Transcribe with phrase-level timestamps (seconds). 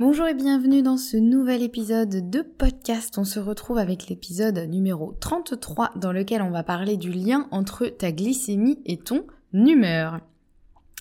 [0.00, 3.16] Bonjour et bienvenue dans ce nouvel épisode de podcast.
[3.16, 7.86] On se retrouve avec l'épisode numéro 33 dans lequel on va parler du lien entre
[7.86, 10.18] ta glycémie et ton humeur.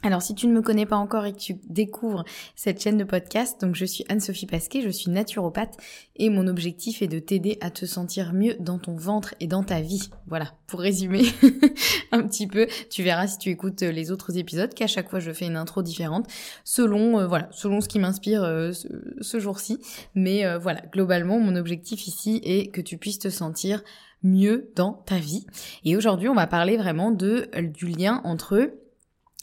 [0.06, 2.26] Alors si tu ne me connais pas encore et que tu découvres
[2.58, 5.78] cette chaîne de podcast, donc je suis Anne-Sophie Pasquet, je suis naturopathe
[6.18, 9.64] et mon objectif est de t'aider à te sentir mieux dans ton ventre et dans
[9.64, 10.10] ta vie.
[10.28, 11.24] Voilà, pour résumer
[12.12, 15.32] un petit peu, tu verras si tu écoutes les autres épisodes qu'à chaque fois je
[15.32, 16.28] fais une intro différente
[16.66, 19.80] selon euh, voilà, selon ce qui m'inspire euh, ce, jour-ci,
[20.16, 23.82] mais euh, voilà, globalement mon objectif ici est que tu puisses te sentir
[24.22, 25.46] mieux dans ta vie.
[25.86, 28.70] Et aujourd'hui, on va parler vraiment de du lien entre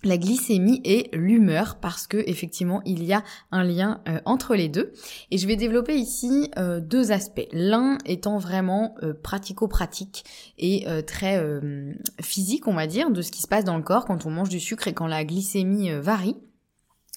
[0.02, 4.68] la glycémie et l'humeur parce que effectivement il y a un lien euh, entre les
[4.68, 4.92] deux.
[5.30, 7.46] Et je vais développer ici euh, deux aspects.
[7.52, 10.24] L'un étant vraiment euh, pratico-pratique
[10.58, 11.42] et très
[12.20, 14.48] physique on va dire de ce qui se passe dans le corps quand on mange
[14.48, 16.36] du sucre et quand la glycémie varie.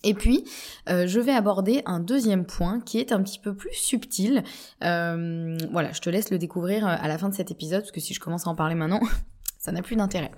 [0.03, 0.43] Et puis,
[0.87, 4.43] je vais aborder un deuxième point qui est un petit peu plus subtil.
[4.81, 8.13] voilà, je te laisse le découvrir à la fin de cet épisode, parce que si
[8.13, 9.01] je commence à en parler maintenant,
[9.63, 10.29] ça n'a plus d'intérêt.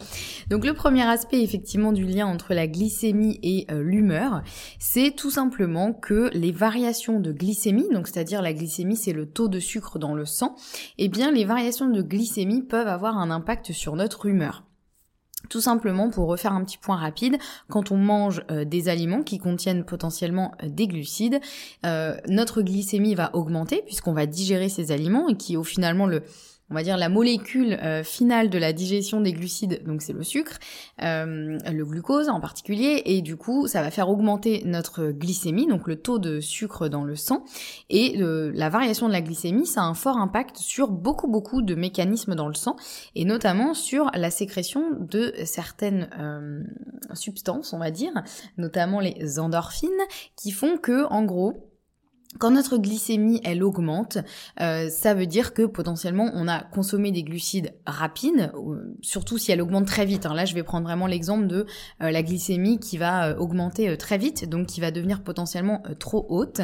[0.52, 4.44] Donc le premier aspect effectivement du lien entre la glycémie et euh, l'humeur,
[4.78, 9.47] c'est tout simplement que les variations de glycémie, donc c'est-à-dire la glycémie c'est le taux
[9.47, 10.56] de sucre dans le sang,
[11.00, 14.63] eh bien les variations de glycémie peuvent avoir un impact sur notre humeur.
[15.50, 17.38] Tout simplement pour refaire un petit point rapide,
[17.68, 21.40] quand on mange euh, des aliments qui contiennent potentiellement euh, des glucides,
[22.28, 26.22] notre glycémie va augmenter puisqu'on va digérer ces aliments et qui au finalement le
[26.70, 30.24] on va dire la molécule euh, finale de la digestion des glucides, donc c'est le
[30.24, 30.58] sucre,
[31.02, 35.88] euh, le glucose en particulier, et du coup ça va faire augmenter notre glycémie, donc
[35.88, 37.46] le taux de sucre dans le sang,
[37.90, 41.75] et la variation de la glycémie, ça a un fort impact sur beaucoup beaucoup de
[41.75, 42.75] mécanismes dans le sang,
[43.16, 46.64] et notamment sur la sécrétion de certaines euh,
[47.14, 48.12] substances, on va dire,
[48.58, 49.90] notamment les endorphines,
[50.36, 51.75] qui font que en gros
[52.38, 54.18] quand notre glycémie elle augmente,
[54.62, 58.51] euh, ça veut dire que potentiellement on a consommé des glucides rapides,
[59.01, 60.25] surtout si elle augmente très vite.
[60.25, 60.34] Hein.
[60.34, 61.66] Là, je vais prendre vraiment l'exemple de
[62.01, 66.25] euh, la glycémie qui va euh, augmenter très vite, donc qui va devenir potentiellement trop
[66.29, 66.62] haute.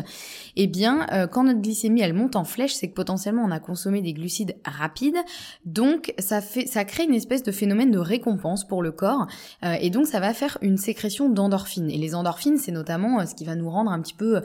[0.56, 4.02] Eh bien, quand notre glycémie elle monte en flèche, c'est que potentiellement on a consommé
[4.02, 5.18] des glucides rapides,
[5.66, 9.28] donc ça fait, ça crée une espèce de phénomène de récompense pour le corps,
[9.64, 11.90] et donc ça va faire une sécrétion d'endorphines.
[11.90, 14.42] Et les endorphines, c'est notamment ce qui va nous rendre un petit peu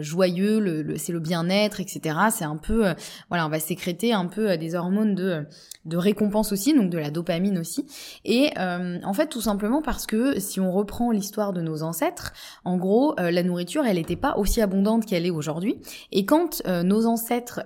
[0.00, 0.51] joyeux
[0.96, 2.16] c'est le bien-être, etc.
[2.30, 2.94] C'est un peu, euh,
[3.28, 5.44] voilà, on va sécréter un peu euh, des hormones de,
[5.84, 7.86] de récompense aussi, donc de la dopamine aussi.
[8.24, 12.32] Et euh, en fait, tout simplement parce que si on reprend l'histoire de nos ancêtres,
[12.64, 15.76] en gros, la nourriture, elle n'était pas aussi abondante qu'elle est aujourd'hui.
[16.10, 17.60] Et quand nos ancêtres,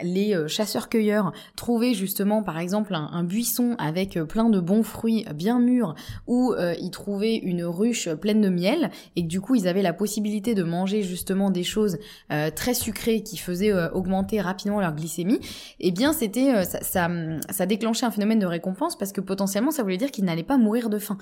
[0.00, 5.58] les chasseurs-cueilleurs, trouvaient justement, par exemple, un, un, buisson avec plein de bons fruits bien
[5.58, 5.94] mûrs,
[6.26, 9.92] où ils trouvaient une ruche pleine de miel, et que du coup, ils avaient la
[9.92, 11.93] possibilité de manger justement des choses
[12.30, 15.40] euh, très sucrées qui faisaient euh, augmenter rapidement leur glycémie,
[15.80, 17.08] eh bien c'était euh, ça, ça,
[17.50, 20.58] ça, déclenchait un phénomène de récompense parce que potentiellement ça voulait dire qu'ils n'allaient pas
[20.58, 21.18] mourir de faim.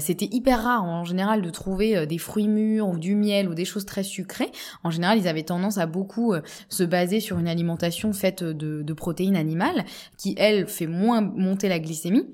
[0.00, 3.64] c'était hyper rare en général de trouver des fruits mûrs ou du miel ou des
[3.64, 4.50] choses très sucrées.
[4.84, 6.34] En général, ils avaient tendance à beaucoup
[6.68, 9.84] se baser sur une alimentation faite de, de protéines animales
[10.16, 12.26] qui elle fait moins monter la glycémie.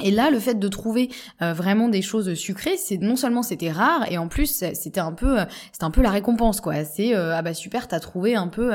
[0.00, 1.10] Et là, le fait de trouver
[1.42, 5.12] euh, vraiment des choses sucrées, c'est non seulement c'était rare, et en plus c'était un
[5.12, 5.38] peu,
[5.72, 6.84] c'était un peu la récompense quoi.
[6.84, 8.72] C'est euh, ah bah super, t'as trouvé un peu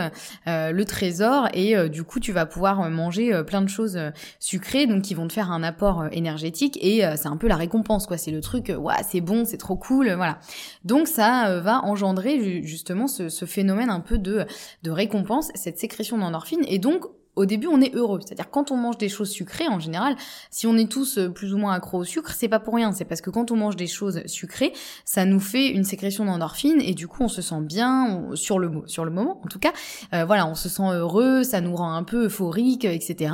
[0.48, 3.98] euh, le trésor, et du coup tu vas pouvoir manger plein de choses
[4.40, 8.06] sucrées, donc qui vont te faire un apport énergétique, et c'est un peu la récompense
[8.06, 8.18] quoi.
[8.18, 10.40] C'est le truc, ouais c'est bon, c'est trop cool, voilà.
[10.84, 14.46] Donc ça va engendrer justement ce, ce, phénomène un peu de
[14.84, 18.20] de récompense, cette sécrétion d'endorphine, et donc au début, on est heureux.
[18.24, 20.16] C'est-à-dire quand on mange des choses sucrées, en général,
[20.52, 22.92] si on est tous euh, plus ou moins accro au sucre, c'est pas pour rien.
[22.92, 24.74] C'est parce que quand on mange des choses sucrées,
[25.06, 28.72] ça nous fait une sécrétion d'endorphine et du coup, on se sent bien sur le
[28.86, 29.42] sur le moment.
[29.44, 29.74] En tout cas,
[30.14, 33.34] euh, voilà, on se sent heureux, ça nous rend un peu euphorique, etc.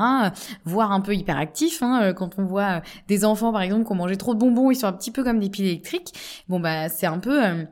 [0.66, 1.84] Voire un peu hyperactif.
[1.84, 4.72] Hein, euh, quand on voit des enfants, par exemple, qui ont mangé trop de bonbons,
[4.72, 6.14] ils sont un petit peu comme des piles électriques.
[6.48, 7.66] Bon bah, c'est un peu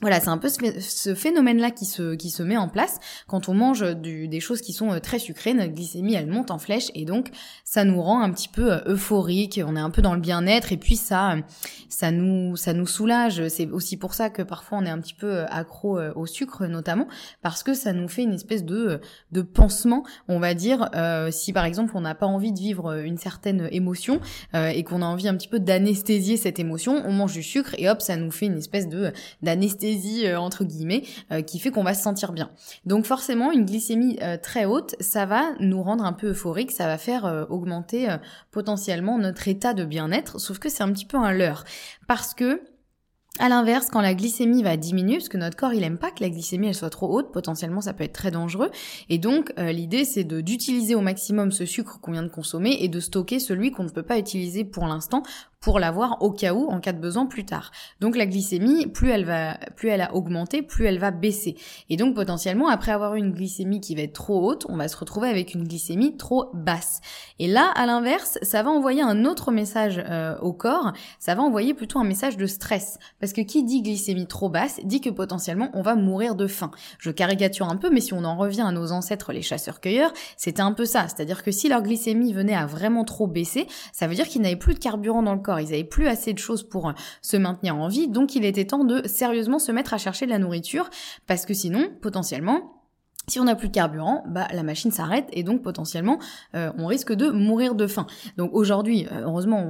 [0.00, 3.54] voilà, c'est un peu ce phénomène-là qui se, qui se met en place quand on
[3.54, 5.54] mange des choses qui sont euh, très sucrées.
[5.54, 7.30] Notre glycémie, elle monte en flèche et donc
[7.64, 9.60] ça nous rend un petit peu euh, euphorique.
[9.66, 11.34] On est un peu dans le bien-être et puis ça,
[11.88, 13.48] ça nous, ça nous soulage.
[13.48, 16.66] C'est aussi pour ça que parfois on est un petit peu euh, accro au sucre
[16.66, 17.08] notamment
[17.42, 19.00] parce que ça nous fait une espèce de,
[19.32, 20.90] de pansement, on va dire.
[21.30, 24.20] si par exemple on n'a pas envie de vivre une certaine émotion
[24.54, 27.88] et qu'on a envie un petit peu d'anesthésier cette émotion, on mange du sucre et
[27.88, 29.12] hop, ça nous fait une espèce de
[29.42, 32.50] d'anesthésie euh, entre guillemets euh, qui fait qu'on va se sentir bien.
[32.84, 36.86] Donc forcément une glycémie euh, très haute, ça va nous rendre un peu euphorique, ça
[36.86, 38.08] va faire augmenter
[38.50, 41.64] potentiellement notre état de bien-être, sauf que c'est un petit peu un leurre
[42.06, 42.62] parce que
[43.40, 46.24] à l'inverse, quand la glycémie va diminuer, parce que notre corps il aime pas que
[46.24, 48.70] la glycémie elle soit trop haute, potentiellement ça peut être très dangereux.
[49.08, 53.00] Et donc l'idée c'est d'utiliser au maximum ce sucre qu'on vient de consommer et de
[53.00, 55.22] stocker celui qu'on ne peut pas utiliser pour l'instant
[55.60, 57.72] pour l'avoir au cas où en cas de besoin plus tard.
[58.00, 61.56] Donc la glycémie, plus elle va, plus elle a augmenté, plus elle va baisser.
[61.90, 64.96] Et donc potentiellement après avoir une glycémie qui va être trop haute, on va se
[64.96, 67.00] retrouver avec une glycémie trop basse.
[67.38, 70.92] Et là, à l'inverse, ça va envoyer un autre message euh, au corps.
[71.18, 74.80] Ça va envoyer plutôt un message de stress, parce que qui dit glycémie trop basse
[74.84, 76.70] dit que potentiellement on va mourir de faim.
[76.98, 80.62] Je caricature un peu, mais si on en revient à nos ancêtres les chasseurs-cueilleurs, c'était
[80.62, 81.08] un peu ça.
[81.08, 84.56] C'est-à-dire que si leur glycémie venait à vraiment trop baisser, ça veut dire qu'ils n'avaient
[84.56, 86.92] plus de carburant dans le corps ils avaient plus assez de choses pour euh,
[87.22, 90.30] se maintenir en vie, donc il était temps de sérieusement se mettre à chercher de
[90.30, 90.90] la nourriture,
[91.26, 92.77] parce que sinon, potentiellement,
[93.28, 96.18] si on n'a plus de carburant, bah la machine s'arrête et donc potentiellement
[96.54, 98.06] euh, on risque de mourir de faim.
[98.36, 99.64] Donc aujourd'hui, euh, heureusement,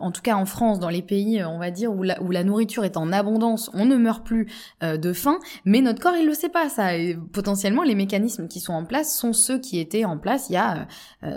[0.00, 2.30] en tout cas en France, dans les pays, euh, on va dire où la, où
[2.30, 4.48] la nourriture est en abondance, on ne meurt plus
[4.82, 6.96] de faim, mais notre corps il le sait pas ça.
[6.96, 10.54] Et potentiellement les mécanismes qui sont en place sont ceux qui étaient en place il
[10.54, 10.86] y a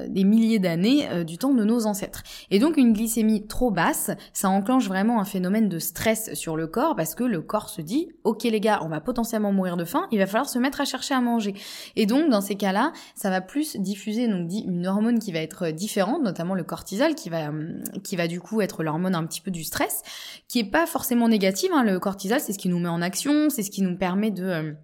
[0.07, 2.23] des milliers d'années du temps de nos ancêtres.
[2.51, 6.67] Et donc une glycémie trop basse, ça enclenche vraiment un phénomène de stress sur le
[6.67, 9.85] corps parce que le corps se dit, ok les gars, on va potentiellement mourir de
[9.85, 11.52] faim, il va falloir se mettre à chercher à manger.
[11.95, 15.69] Et donc, dans ces cas-là, ça va plus diffuser donc une hormone qui va être
[15.69, 19.41] différente, notamment le cortisol, qui va, hum, qui va du coup être l'hormone un petit
[19.41, 20.01] peu du stress,
[20.47, 21.71] qui est pas forcément négative.
[21.73, 21.83] Hein.
[21.83, 24.45] Le cortisol, c'est ce qui nous met en action, c'est ce qui nous permet de
[24.45, 24.75] hum,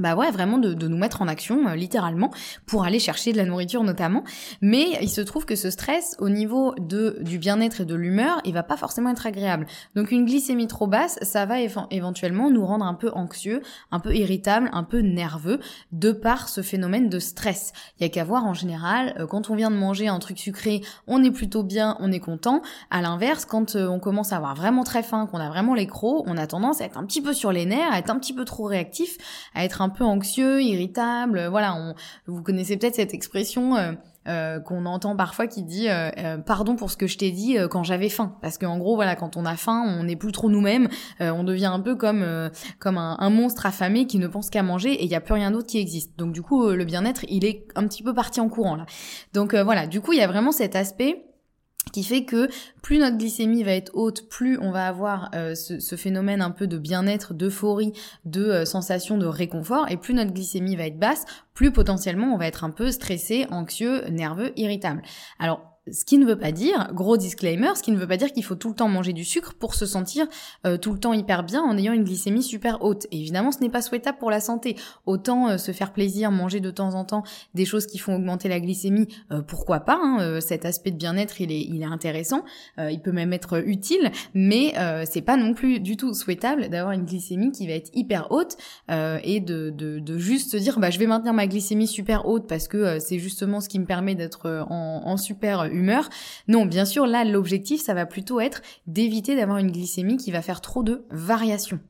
[0.00, 2.30] bah ouais, vraiment de, nous mettre en action, euh, littéralement,
[2.66, 4.24] pour aller chercher de la nourriture notamment.
[4.60, 8.40] Mais il se trouve que ce stress, au niveau de du bien-être et de l'humeur,
[8.44, 9.66] il va pas forcément être agréable.
[9.94, 11.56] Donc une glycémie trop basse, ça va
[11.90, 15.60] éventuellement nous rendre un peu anxieux, un peu irritable, un peu nerveux,
[15.92, 17.72] de par ce phénomène de stress.
[17.98, 20.38] Il y a qu'à voir en général, euh, quand on vient de manger un truc
[20.38, 22.62] sucré, on est plutôt bien, on est content.
[22.90, 25.86] À l'inverse, quand euh, on commence à avoir vraiment très faim, qu'on a vraiment les
[25.86, 28.18] crocs, on a tendance à être un petit peu sur les nerfs, à être un
[28.18, 29.18] petit peu trop réactif,
[29.54, 31.38] à être un peu anxieux, irritable.
[31.38, 31.94] Euh, voilà, on,
[32.26, 33.76] vous connaissez peut-être cette expression.
[33.76, 33.92] Euh,
[34.28, 35.88] euh, qu'on entend parfois qui dit
[36.44, 39.38] pardon pour ce que je t'ai dit quand j'avais faim parce qu'en gros voilà quand
[39.38, 40.88] on a faim on n'est plus trop nous-mêmes
[41.20, 45.04] on devient un peu comme comme un, monstre affamé qui ne pense qu'à manger et
[45.04, 47.66] il n'y a plus rien d'autre qui existe donc du coup le bien-être il est
[47.76, 48.84] un petit peu parti en courant là
[49.32, 51.24] donc voilà du coup il y a vraiment cet aspect
[51.92, 52.48] qui fait que
[52.82, 56.66] plus notre glycémie va être haute, plus on va avoir euh, ce, phénomène un peu
[56.66, 57.92] de bien-être, d'euphorie,
[58.24, 61.24] de euh, sensation de réconfort, et plus notre glycémie va être basse,
[61.54, 65.02] plus potentiellement on va être un peu stressé, anxieux, nerveux, irritable.
[65.38, 68.32] Alors ce qui ne veut pas dire, gros disclaimer, ce qui ne veut pas dire
[68.32, 70.26] qu'il faut tout le temps manger du sucre pour se sentir
[70.66, 73.06] euh, tout le temps hyper bien en ayant une glycémie super haute.
[73.10, 74.76] évidemment, ce n'est pas souhaitable pour la santé.
[75.06, 77.22] Autant euh, se faire plaisir, manger de temps en temps
[77.54, 79.98] des choses qui font augmenter la glycémie, euh, pourquoi pas.
[80.02, 82.44] Hein, cet aspect de bien-être, il est, il est intéressant.
[82.78, 87.04] il peut même être utile, mais c'est pas non plus du tout souhaitable d'avoir une
[87.04, 88.56] glycémie qui va être hyper haute
[88.88, 92.46] et de, de, de, juste se dire, bah je vais maintenir ma glycémie super haute
[92.46, 95.68] parce que c'est justement ce qui me permet d'être en, en super
[96.48, 100.42] Non, bien sûr, là, l'objectif, ça va plutôt être d'éviter d'avoir une glycémie qui va
[100.42, 101.80] faire trop de variations.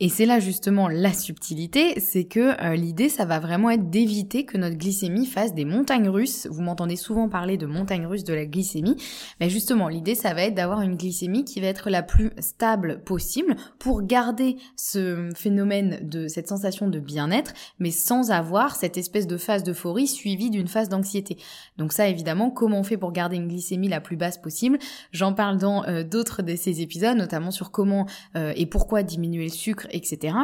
[0.00, 4.44] Et c'est là justement la subtilité, c'est que euh, l'idée, ça va vraiment être d'éviter
[4.44, 6.46] que notre glycémie fasse des montagnes russes.
[6.48, 8.96] Vous m'entendez souvent parler de montagnes russes de la glycémie,
[9.40, 13.02] mais justement, l'idée, ça va être d'avoir une glycémie qui va être la plus stable
[13.02, 19.26] possible pour garder ce phénomène de cette sensation de bien-être, mais sans avoir cette espèce
[19.26, 21.38] de phase d'euphorie suivie d'une phase d'anxiété.
[21.76, 24.78] Donc ça, évidemment, comment on fait pour garder une glycémie la plus basse possible?
[25.10, 29.46] J'en parle dans euh, d'autres de ces épisodes, notamment sur comment euh, et pourquoi diminuer
[29.46, 30.34] le sucre etc.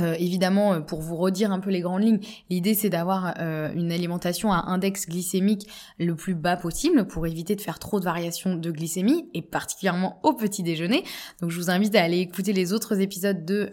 [0.00, 3.70] euh, évidemment, euh, pour vous redire un peu les grandes lignes, l'idée c'est d'avoir euh,
[3.74, 8.06] une alimentation à index glycémique le plus bas possible pour éviter de faire trop de
[8.06, 11.04] variations de glycémie et particulièrement au petit déjeuner.
[11.42, 13.70] Donc je vous invite à aller écouter les autres épisodes de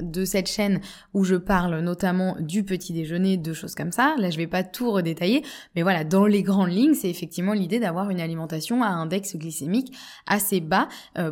[0.00, 0.80] de cette chaîne
[1.12, 4.14] où je parle notamment du petit déjeuner, de choses comme ça.
[4.16, 5.42] Là je vais pas tout redétailler,
[5.76, 9.94] mais voilà, dans les grandes lignes, c'est effectivement l'idée d'avoir une alimentation à index glycémique
[10.26, 10.88] assez bas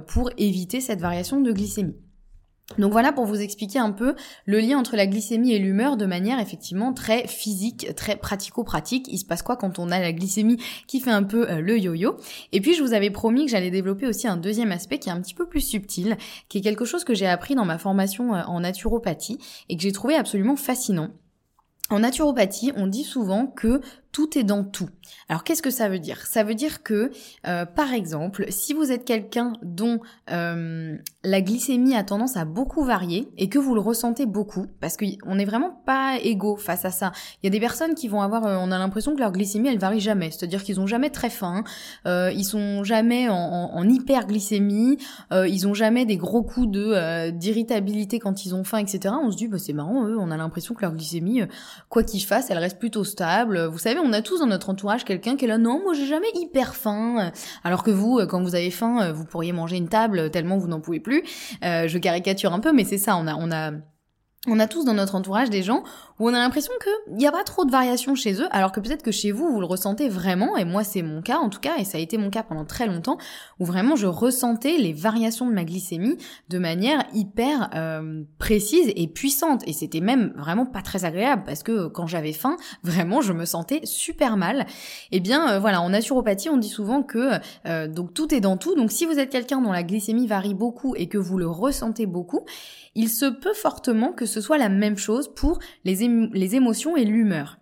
[0.08, 1.96] pour éviter cette variation de glycémie.
[2.78, 4.14] Donc voilà pour vous expliquer un peu
[4.46, 9.06] le lien entre la glycémie et l'humeur de manière effectivement très physique, très pratico-pratique.
[9.08, 11.78] Il se passe quoi quand on a la glycémie qui fait un peu euh, le
[11.78, 12.16] yo-yo?
[12.52, 15.12] Et puis je vous avais promis que j'allais développer aussi un deuxième aspect qui est
[15.12, 16.16] un petit peu plus subtil,
[16.48, 19.82] qui est quelque chose que j'ai appris dans ma formation euh, en naturopathie et que
[19.82, 21.10] j'ai trouvé absolument fascinant.
[21.90, 23.80] En naturopathie, on dit souvent que
[24.12, 24.88] tout est dans tout.
[25.28, 26.26] Alors qu'est-ce que ça veut dire?
[26.26, 27.10] Ça veut dire que,
[27.46, 30.00] euh, par exemple, si vous êtes quelqu'un dont
[30.30, 34.96] euh, la glycémie a tendance à beaucoup varier et que vous le ressentez beaucoup, parce
[34.96, 37.12] qu'on n'est vraiment pas égaux face à ça.
[37.42, 39.68] Il y a des personnes qui vont avoir, euh, on a l'impression que leur glycémie
[39.68, 41.62] elle varie jamais, c'est-à-dire qu'ils ont jamais très faim,
[42.06, 44.98] ils sont jamais en, hyperglycémie,
[45.32, 49.14] ils ont jamais des gros coups de d'irritabilité quand ils ont faim, etc.
[49.22, 51.42] On se dit bah c'est marrant, eux, on a l'impression que leur glycémie,
[51.88, 53.66] quoi qu'ils fassent, elle reste plutôt stable.
[53.66, 56.06] Vous savez on a tous dans notre entourage quelqu'un qui est là, non, moi j'ai
[56.06, 57.32] jamais hyper faim.
[57.64, 60.80] Alors que vous, quand vous avez faim, vous pourriez manger une table tellement vous n'en
[60.80, 61.22] pouvez plus.
[61.64, 63.72] Euh, je caricature un peu, mais c'est ça, on a, on a
[64.46, 65.82] on a tous dans notre entourage des gens
[66.18, 68.80] où on a l'impression qu'il n'y a pas trop de variations chez eux, alors que
[68.80, 71.60] peut-être que chez vous, vous le ressentez vraiment, et moi c'est mon cas en tout
[71.60, 73.18] cas, et ça a été mon cas pendant très longtemps,
[73.58, 76.16] où vraiment je ressentais les variations de ma glycémie
[76.48, 81.62] de manière hyper euh, précise et puissante, et c'était même vraiment pas très agréable, parce
[81.62, 84.60] que quand j'avais faim, vraiment je me sentais super mal.
[85.12, 87.32] Et eh bien euh, voilà, en naturopathie on dit souvent que
[87.66, 90.54] euh, donc tout est dans tout, donc si vous êtes quelqu'un dont la glycémie varie
[90.54, 92.46] beaucoup et que vous le ressentez beaucoup,
[92.94, 97.04] il se peut fortement que ce soit la même chose pour les, les émotions et
[97.04, 97.60] l'humeur.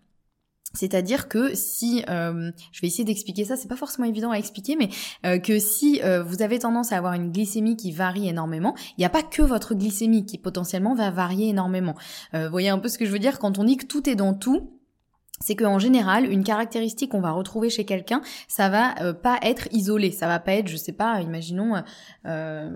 [0.75, 4.77] C'est-à-dire que si, euh, je vais essayer d'expliquer ça, c'est pas forcément évident à expliquer,
[4.77, 4.91] mais
[5.25, 9.01] euh, que si euh, vous avez tendance à avoir une glycémie qui varie énormément, il
[9.01, 11.95] n'y a pas que votre glycémie qui potentiellement va varier énormément.
[12.35, 13.39] vous voyez un peu ce que je veux dire?
[13.39, 14.78] Quand on dit que tout est dans tout
[15.41, 19.69] c'est qu'en général, une caractéristique qu'on va retrouver chez quelqu'un, ça va euh, pas être
[19.73, 21.81] isolé, ça va pas être, je sais pas, imaginons, euh,
[22.27, 22.71] euh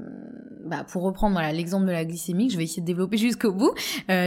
[0.64, 3.72] bah, pour reprendre l'exemple de la glycémie, je vais essayer de développer jusqu'au bout.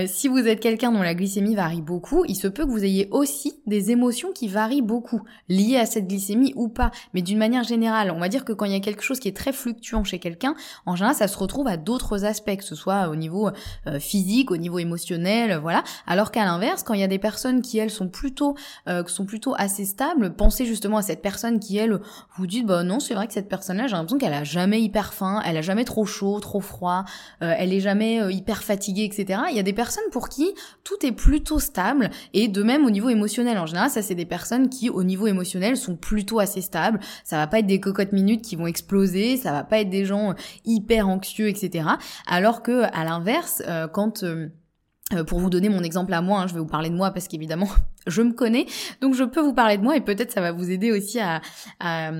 [0.08, 3.08] Si vous êtes quelqu'un dont la glycémie varie beaucoup, il se peut que vous ayez
[3.12, 6.92] aussi des émotions qui varient beaucoup, liées à cette glycémie ou pas.
[7.14, 9.30] Mais d'une manière générale, on va dire que quand il y a quelque chose qui
[9.30, 12.76] est très fluctuant chez quelqu'un, en général, ça se retrouve à d'autres aspects, que ce
[12.76, 13.50] soit au niveau
[14.00, 15.84] physique, au niveau émotionnel, voilà.
[16.06, 18.56] Alors qu'à l'inverse, quand il y a des personnes qui elles sont plus plutôt
[18.88, 22.00] euh, qui sont plutôt assez stables, pensez justement à cette personne qui elle
[22.38, 25.14] vous dites bah non c'est vrai que cette personne-là j'ai l'impression qu'elle a jamais hyper
[25.14, 27.06] faim, elle a jamais trop chaud, trop froid,
[27.44, 29.42] euh, elle est jamais euh, hyper fatiguée etc.
[29.52, 32.90] Il y a des personnes pour qui tout est plutôt stable et de même au
[32.90, 36.62] niveau émotionnel en général ça c'est des personnes qui au niveau émotionnel sont plutôt assez
[36.62, 37.00] stables.
[37.24, 40.06] Ça va pas être des cocottes minutes qui vont exploser, ça va pas être des
[40.06, 40.34] gens
[40.66, 41.90] hyper anxieux etc.
[42.26, 43.62] Alors que à l'inverse
[43.94, 44.26] quand
[45.28, 47.28] pour vous donner mon exemple à moi, hein, je vais vous parler de moi parce
[47.28, 47.70] qu'évidemment
[48.08, 48.66] je me connais,
[49.02, 51.42] donc je peux vous parler de moi et peut-être ça va vous aider aussi à,
[51.80, 52.12] à,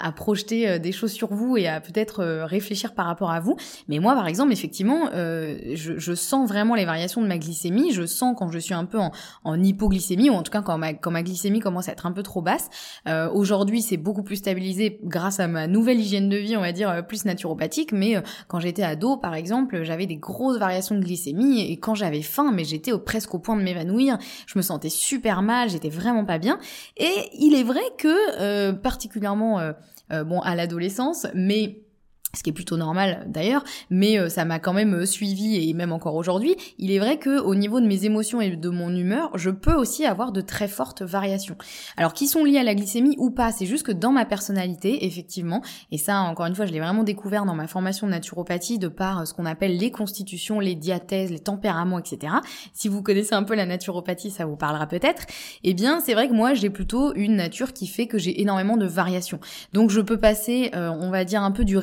[0.00, 3.40] à projeter euh, des choses sur vous et à peut-être euh, réfléchir par rapport à
[3.40, 3.56] vous.
[3.88, 7.92] Mais moi, par exemple, effectivement, euh, je, je, sens vraiment les variations de ma glycémie.
[7.92, 9.10] Je sens quand je suis un peu en,
[9.44, 12.12] en hypoglycémie ou en tout cas quand ma, quand ma glycémie commence à être un
[12.12, 12.68] peu trop basse.
[13.08, 16.72] Euh, Aujourd'hui, c'est beaucoup plus stabilisé grâce à ma nouvelle hygiène de vie, on va
[16.72, 17.92] dire euh, plus naturopathique.
[17.92, 22.22] Mais quand j'étais ado, par exemple, j'avais des grosses variations de glycémie et quand j'avais
[22.22, 24.18] faim, mais j'étais presque au point de m'évanouir.
[24.46, 26.58] Je me sentais super mal, j'étais vraiment pas bien.
[26.98, 29.72] Et il est vrai que, euh, particulièrement, euh,
[30.12, 31.80] euh, bon, à l'adolescence, mais
[32.34, 35.74] ce qui est plutôt normal d'ailleurs, mais euh, ça m'a quand même euh, suivi et
[35.74, 36.56] même encore aujourd'hui.
[36.78, 39.74] Il est vrai que au niveau de mes émotions et de mon humeur, je peux
[39.74, 41.56] aussi avoir de très fortes variations.
[41.98, 45.04] Alors qui sont liées à la glycémie ou pas, c'est juste que dans ma personnalité,
[45.04, 45.60] effectivement,
[45.90, 48.88] et ça encore une fois, je l'ai vraiment découvert dans ma formation de naturopathie de
[48.88, 52.32] par euh, ce qu'on appelle les constitutions, les diathèses, les tempéraments, etc.
[52.72, 55.24] Si vous connaissez un peu la naturopathie, ça vous parlera peut-être.
[55.64, 58.78] Eh bien, c'est vrai que moi, j'ai plutôt une nature qui fait que j'ai énormément
[58.78, 59.38] de variations.
[59.74, 61.76] Donc je peux passer, on va dire un peu du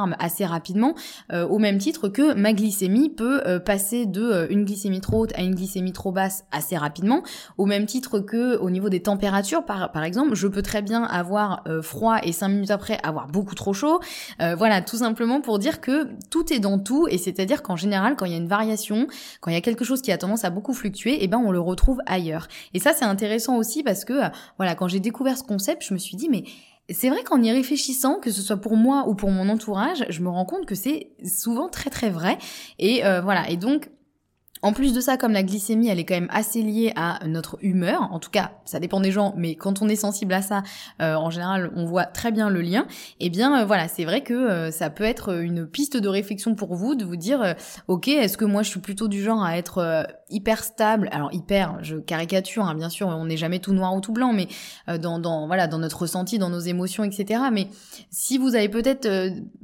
[0.00, 0.94] rire assez rapidement,
[1.32, 5.20] euh, au même titre que ma glycémie peut euh, passer de euh, une glycémie trop
[5.20, 7.22] haute à une glycémie trop basse assez rapidement,
[7.58, 11.04] au même titre que au niveau des températures, par, par exemple, je peux très bien
[11.04, 14.00] avoir froid et cinq minutes après avoir beaucoup trop chaud.
[14.38, 18.24] voilà, tout simplement pour dire que tout est dans tout, et c'est-à-dire qu'en général, quand
[18.26, 19.06] il y a une variation,
[19.40, 21.38] quand il y a quelque chose qui a tendance à beaucoup fluctuer, et eh ben
[21.38, 22.48] on le retrouve ailleurs.
[22.74, 24.14] Et ça, c'est intéressant aussi parce que,
[24.56, 26.44] voilà, quand j'ai découvert ce concept, je me suis dit, mais
[26.90, 30.20] c'est vrai qu'en y réfléchissant, que ce soit pour moi ou pour mon entourage, je
[30.20, 32.38] me rends compte que c'est souvent très très vrai.
[32.78, 33.48] Et euh, voilà.
[33.50, 33.88] Et donc
[34.64, 37.58] En plus de ça, comme la glycémie, elle est quand même assez liée à notre
[37.62, 38.08] humeur.
[38.12, 40.62] En tout cas, ça dépend des gens, mais quand on est sensible à ça,
[41.00, 42.86] euh, en général, on voit très bien le lien.
[43.18, 46.76] Eh bien, euh, voilà, c'est vrai que ça peut être une piste de réflexion pour
[46.76, 47.56] vous de vous dire,
[47.88, 51.78] ok, est-ce que moi je suis plutôt du genre à être hyper stable Alors hyper,
[51.82, 54.48] je caricature, hein, bien sûr, on n'est jamais tout noir ou tout blanc, mais
[54.98, 57.42] dans, dans voilà, dans notre ressenti, dans nos émotions, etc.
[57.52, 57.68] Mais
[58.10, 59.08] si vous avez peut-être,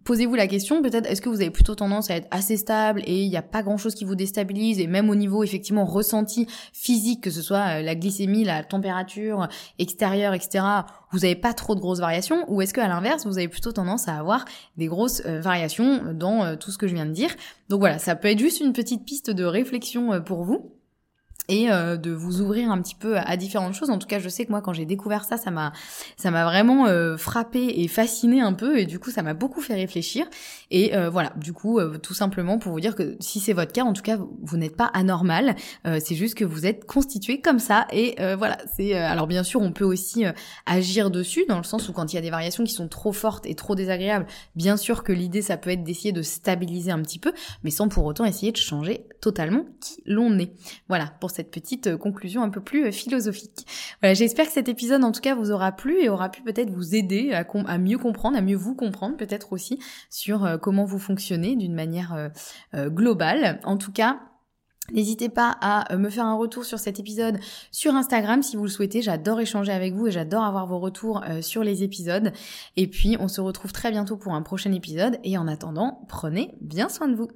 [0.04, 3.22] posez-vous la question, peut-être, est-ce que vous avez plutôt tendance à être assez stable et
[3.22, 7.30] il n'y a pas grand-chose qui vous déstabilise même au niveau effectivement ressenti physique, que
[7.30, 9.48] ce soit euh, la glycémie, la température
[9.78, 10.64] extérieure, etc.,
[11.10, 14.08] vous n'avez pas trop de grosses variations ou est-ce qu'à l'inverse, vous avez plutôt tendance
[14.08, 14.44] à avoir
[14.76, 17.30] des grosses euh, variations dans euh, tout ce que je viens de dire
[17.70, 20.57] Donc voilà, ça peut être juste une petite piste de réflexion pour vous
[21.48, 23.90] et euh, de vous ouvrir un petit peu à différentes choses.
[23.90, 25.72] En tout cas, je sais que moi, quand j'ai découvert ça, ça m'a,
[26.16, 29.62] ça m'a vraiment euh, frappé et fasciné un peu, et du coup, ça m'a beaucoup
[29.62, 30.26] fait réfléchir.
[30.70, 33.84] Et euh, voilà, du coup, tout simplement pour vous dire que si c'est votre cas,
[33.84, 35.56] en tout cas, vous, n'êtes pas anormal.
[35.84, 37.86] c'est juste que vous êtes constitué comme ça.
[37.92, 38.94] Et voilà, c'est.
[38.94, 40.24] alors bien sûr, on peut aussi
[40.66, 43.12] agir dessus dans le sens où quand il y a des variations qui sont trop
[43.12, 44.26] fortes et trop désagréables,
[44.56, 47.88] bien sûr que l'idée, ça peut être d'essayer de stabiliser un petit peu, mais sans
[47.88, 50.52] pour autant essayer de changer totalement qui l'on est.
[50.88, 53.64] Voilà pour cette petite euh, conclusion un peu plus euh, philosophique.
[54.02, 56.70] Voilà, j'espère que cet épisode en tout cas vous aura plu et aura pu peut-être
[56.70, 59.78] vous aider à, mieux comprendre, à mieux vous comprendre peut-être aussi
[60.10, 62.30] sur euh, comment vous fonctionnez d'une manière
[62.74, 63.60] globale.
[63.64, 64.20] En tout cas,
[64.90, 67.38] N'hésitez pas à me faire un retour sur cet épisode
[67.70, 69.02] sur Instagram si vous le souhaitez.
[69.02, 72.32] J'adore échanger avec vous et j'adore avoir vos retours sur les épisodes.
[72.76, 75.18] Et puis on se retrouve très bientôt pour un prochain épisode.
[75.24, 77.28] Et en attendant, prenez bien soin de vous.